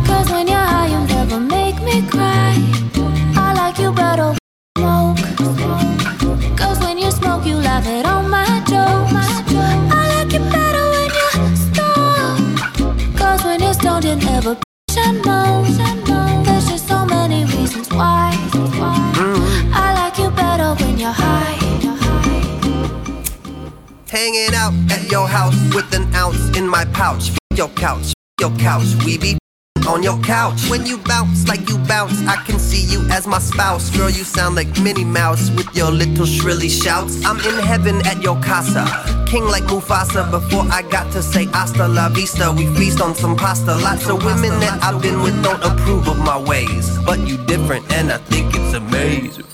[0.07, 2.46] Cause when you're high, you never make me cry.
[16.45, 18.31] There's just so many reasons why.
[19.73, 21.55] I like you better when you're high.
[24.09, 27.31] Hanging out at your house with an ounce in my pouch.
[27.55, 28.95] Your couch, your couch.
[29.05, 29.37] We be
[29.87, 30.69] on your couch.
[30.69, 33.95] When you bounce like you bounce, I can see you as my spouse.
[33.95, 37.23] Girl, you sound like Minnie Mouse with your little shrilly shouts.
[37.25, 39.16] I'm in heaven at your casa.
[39.27, 42.49] King like Mufasa before I got to say hasta la vista.
[42.53, 43.75] We feast on some pasta.
[43.75, 46.97] Lots of women that I've been with don't approve of my ways.
[47.05, 49.46] But you different and I think it's amazing.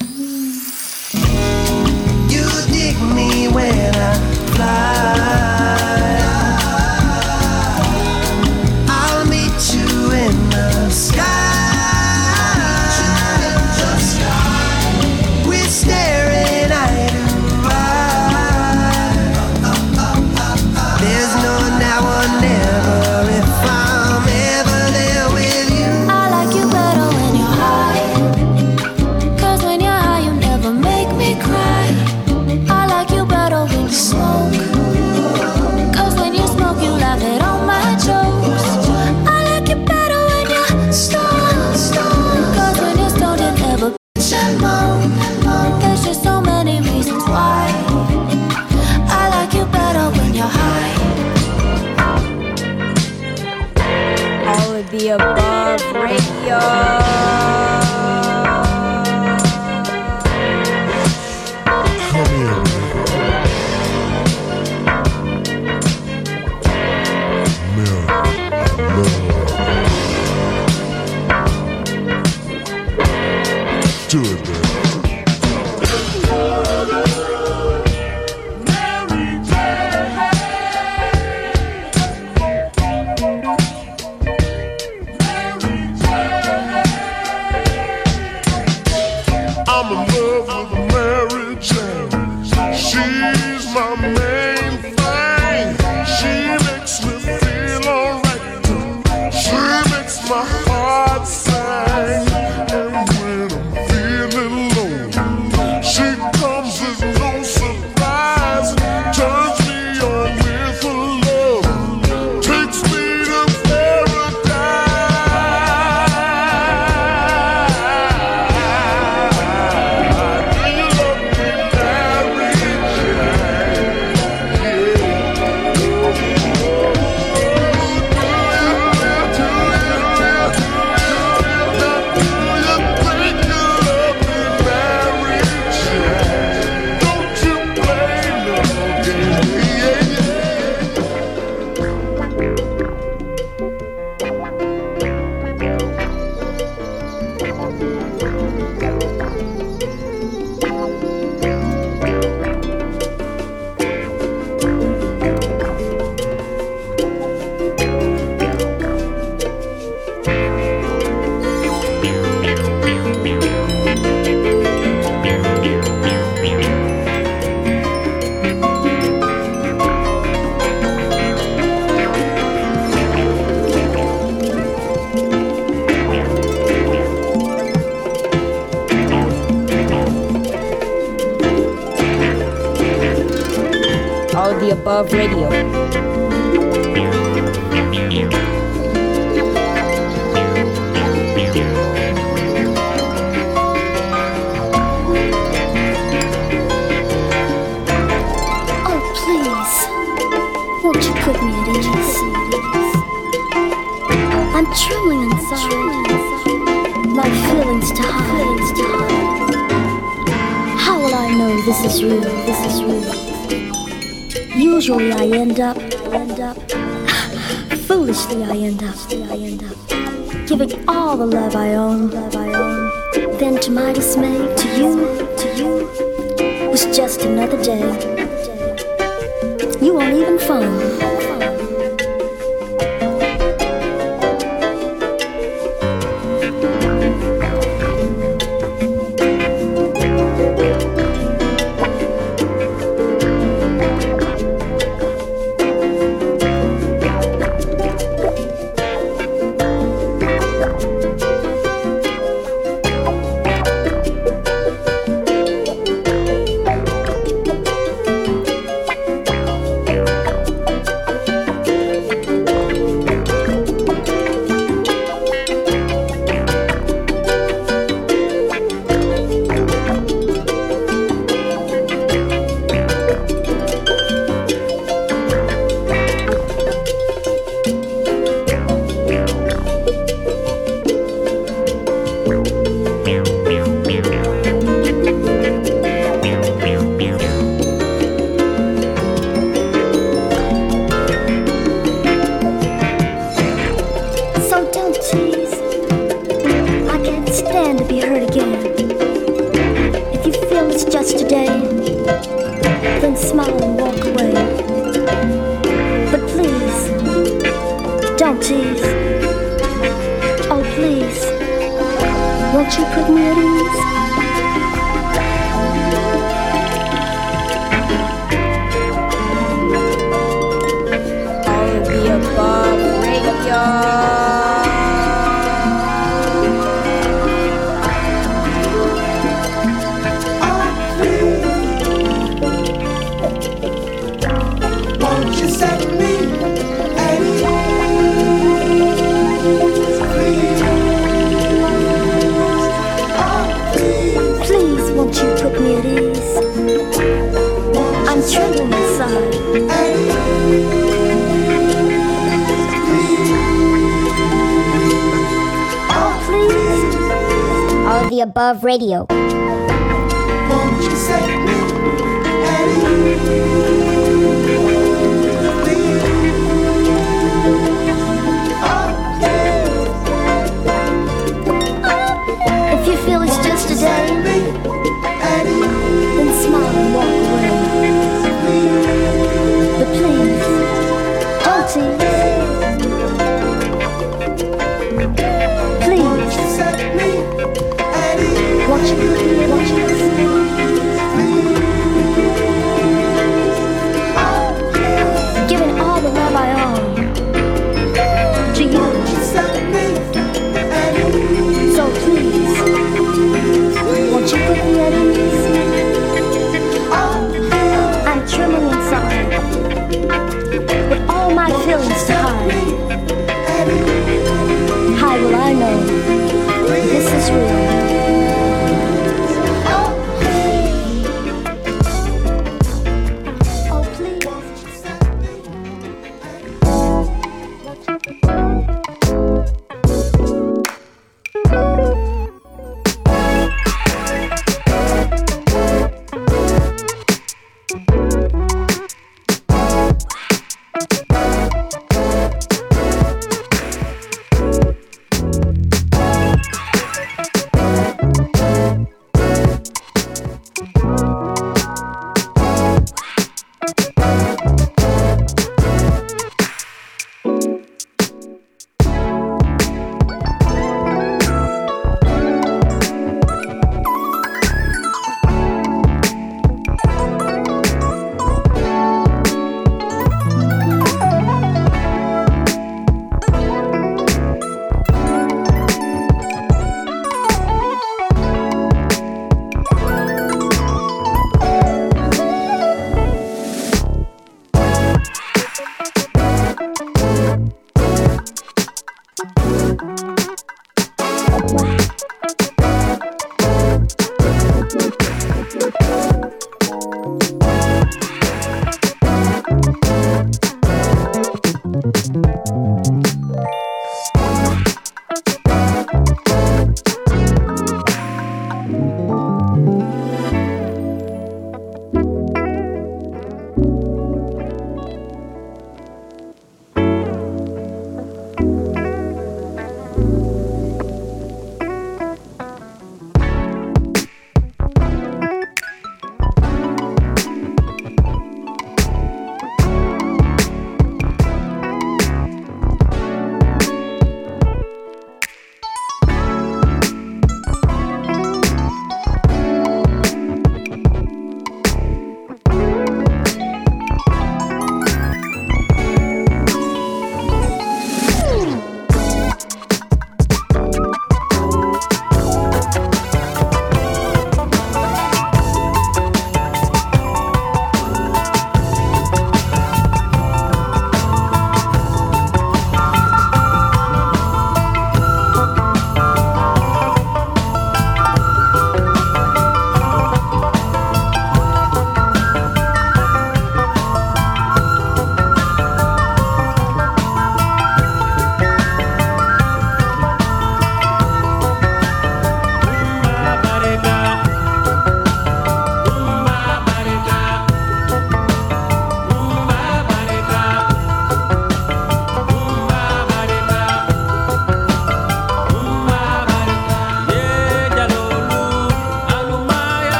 [358.63, 359.12] Radio.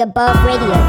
[0.00, 0.87] Above Radio.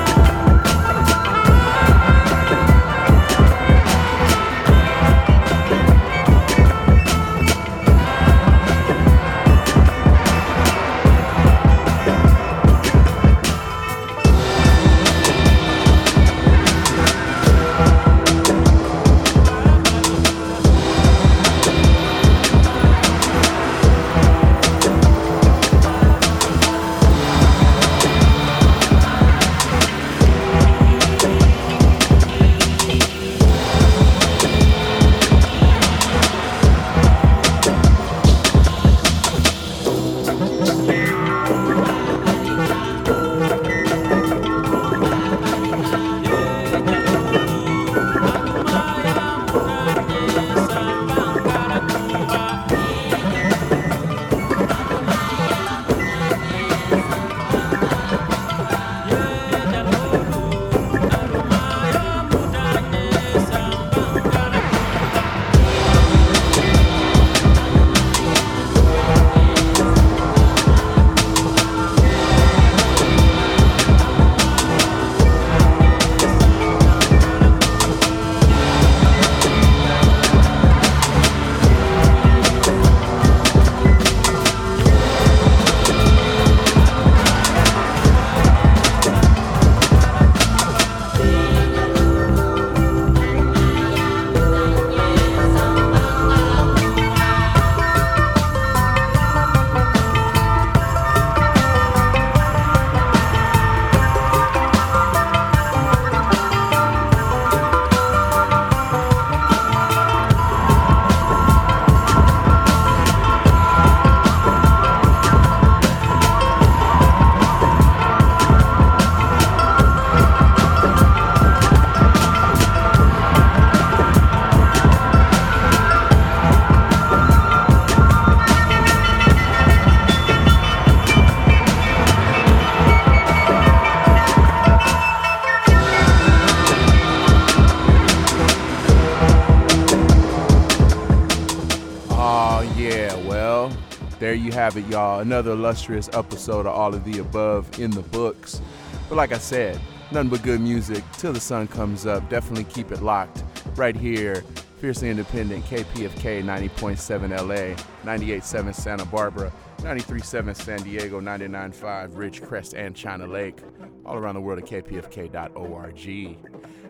[144.70, 145.20] Have it, y'all.
[145.22, 148.62] Another illustrious episode of All of the Above in the books.
[149.08, 149.82] But like I said,
[150.12, 152.30] nothing but good music till the sun comes up.
[152.30, 153.44] Definitely keep it locked
[153.76, 154.44] right here.
[154.78, 157.76] Fiercely Independent, KPFK 90.7 LA,
[158.06, 163.64] 98.7 Santa Barbara, 93.7 San Diego, 99.5 Ridgecrest and China Lake.
[164.06, 166.38] All around the world at kpfk.org.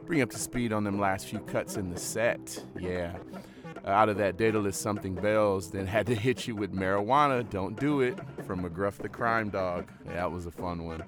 [0.06, 2.62] Bring up to speed on them last few cuts in the set.
[2.78, 3.16] Yeah.
[3.86, 7.50] Out of that Daedelus something bells, then had to hit you with marijuana.
[7.50, 9.88] Don't do it from McGruff the Crime Dog.
[10.06, 11.04] Yeah, that was a fun one.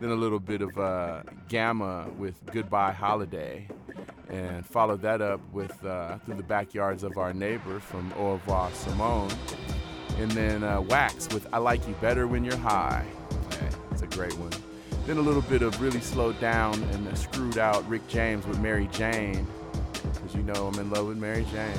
[0.00, 3.68] Then a little bit of uh, Gamma with Goodbye Holiday,
[4.28, 8.70] and followed that up with uh, Through the Backyards of Our Neighbor from Au revoir
[8.72, 9.30] Simone.
[10.18, 13.06] And then uh, Wax with I Like You Better When You're High.
[13.50, 14.52] Yeah, it's a great one.
[15.06, 18.88] Then a little bit of really slowed down and screwed out Rick James with Mary
[18.92, 19.46] Jane
[20.36, 21.78] you know I'm in love with Mary Jane.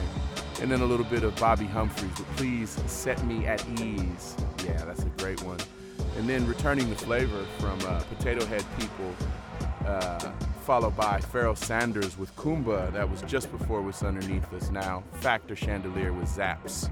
[0.59, 4.35] And then a little bit of Bobbi Humphries, but please set me at ease.
[4.65, 5.59] Yeah, that's a great one.
[6.17, 9.13] And then returning the flavor from uh, Potato Head People,
[9.85, 10.31] uh,
[10.63, 12.91] followed by Pharoah Sanders with Kumba.
[12.91, 15.03] That was just before What's Underneath Us Now.
[15.13, 16.89] Factor Chandelier with Zaps.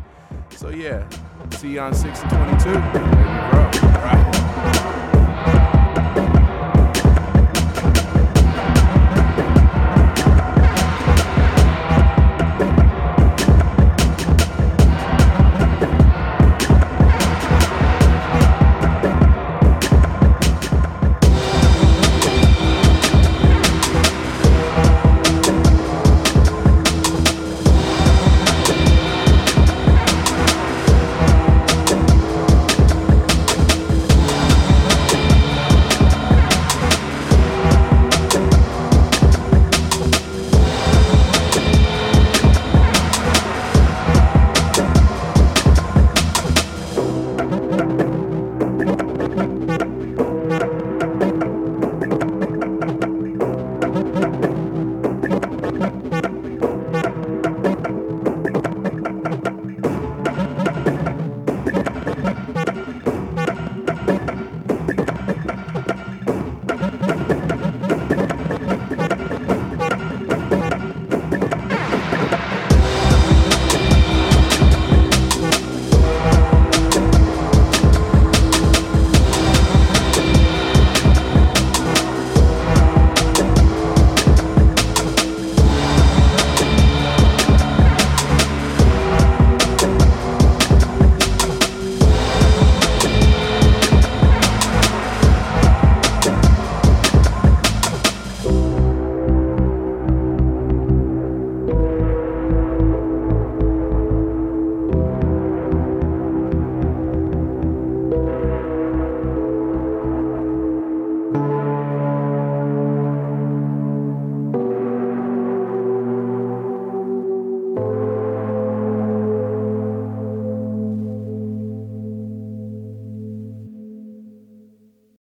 [0.52, 1.10] So yeah,
[1.52, 5.15] see you on 6 and 22.